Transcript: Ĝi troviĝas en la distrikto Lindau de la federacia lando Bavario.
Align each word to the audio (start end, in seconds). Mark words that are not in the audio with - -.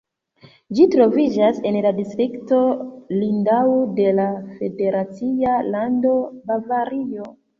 Ĝi 0.77 0.85
troviĝas 0.93 1.59
en 1.71 1.75
la 1.85 1.91
distrikto 1.97 2.61
Lindau 3.17 3.75
de 4.01 4.15
la 4.21 4.25
federacia 4.57 5.53
lando 5.75 6.17
Bavario. 6.49 7.29